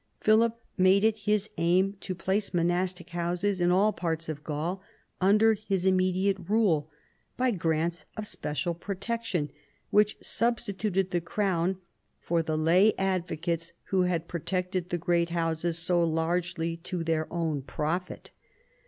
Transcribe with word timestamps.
Philip 0.19 0.59
made 0.79 1.03
it 1.03 1.15
his 1.29 1.47
aim 1.59 1.95
to 1.99 2.15
place 2.15 2.55
monastic 2.55 3.11
houses 3.11 3.61
in 3.61 3.69
all 3.69 3.93
parts 3.93 4.29
of 4.29 4.43
Gaul 4.43 4.81
under 5.21 5.53
his 5.53 5.85
immediate 5.85 6.37
rule, 6.49 6.89
by 7.37 7.51
grants 7.51 8.05
of 8.17 8.25
special 8.25 8.73
protection, 8.73 9.51
which 9.91 10.17
substituted 10.19 11.11
the 11.11 11.21
Crown' 11.21 11.77
for 12.27 12.41
the 12.41 12.57
lay 12.57 12.95
advocates 12.97 13.73
who 13.89 14.01
had 14.01 14.27
protected 14.27 14.89
the 14.89 14.97
great 14.97 15.29
houses 15.29 15.77
so 15.77 16.03
largely 16.03 16.77
to 16.77 17.03
their 17.03 17.31
own 17.31 17.61
profit. 17.61 18.31